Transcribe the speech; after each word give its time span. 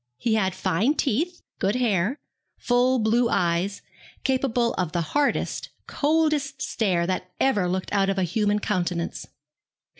He 0.17 0.33
had 0.33 0.55
fine 0.55 0.95
teeth, 0.95 1.43
good 1.59 1.75
hair, 1.75 2.17
full 2.57 2.97
blue 2.97 3.29
eyes, 3.29 3.83
capable 4.23 4.73
of 4.73 4.93
the 4.93 5.01
hardest, 5.13 5.69
coldest 5.85 6.59
stare 6.59 7.05
that 7.05 7.29
ever 7.39 7.69
looked 7.69 7.93
out 7.93 8.09
of 8.09 8.17
a 8.17 8.23
human 8.23 8.57
countenance. 8.57 9.27